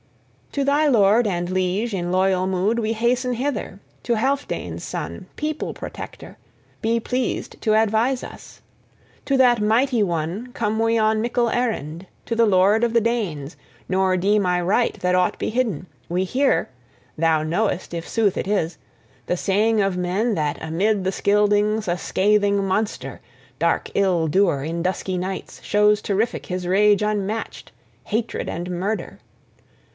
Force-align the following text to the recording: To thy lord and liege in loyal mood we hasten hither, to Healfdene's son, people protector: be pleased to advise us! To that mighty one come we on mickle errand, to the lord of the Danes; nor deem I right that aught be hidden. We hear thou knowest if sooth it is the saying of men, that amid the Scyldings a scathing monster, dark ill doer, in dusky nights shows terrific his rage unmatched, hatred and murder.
To 0.53 0.65
thy 0.65 0.87
lord 0.87 1.27
and 1.27 1.49
liege 1.49 1.93
in 1.93 2.11
loyal 2.11 2.45
mood 2.47 2.79
we 2.79 2.91
hasten 2.91 3.33
hither, 3.35 3.79
to 4.03 4.15
Healfdene's 4.15 4.83
son, 4.83 5.27
people 5.37 5.73
protector: 5.73 6.37
be 6.81 6.99
pleased 6.99 7.61
to 7.61 7.75
advise 7.75 8.21
us! 8.23 8.61
To 9.25 9.37
that 9.37 9.61
mighty 9.61 10.03
one 10.03 10.51
come 10.53 10.79
we 10.79 10.97
on 10.97 11.21
mickle 11.21 11.49
errand, 11.51 12.05
to 12.25 12.35
the 12.35 12.47
lord 12.47 12.83
of 12.83 12.91
the 12.93 12.99
Danes; 12.99 13.55
nor 13.87 14.17
deem 14.17 14.45
I 14.45 14.59
right 14.59 14.99
that 15.01 15.15
aught 15.15 15.37
be 15.39 15.51
hidden. 15.51 15.85
We 16.09 16.23
hear 16.23 16.67
thou 17.17 17.43
knowest 17.43 17.93
if 17.93 18.09
sooth 18.09 18.35
it 18.37 18.47
is 18.47 18.77
the 19.27 19.37
saying 19.37 19.81
of 19.81 19.95
men, 19.97 20.33
that 20.33 20.57
amid 20.61 21.03
the 21.05 21.11
Scyldings 21.13 21.87
a 21.87 21.97
scathing 21.97 22.65
monster, 22.65 23.21
dark 23.59 23.91
ill 23.93 24.27
doer, 24.27 24.63
in 24.63 24.81
dusky 24.81 25.17
nights 25.17 25.61
shows 25.63 26.01
terrific 26.01 26.47
his 26.47 26.65
rage 26.67 27.03
unmatched, 27.03 27.71
hatred 28.05 28.49
and 28.49 28.69
murder. 28.69 29.19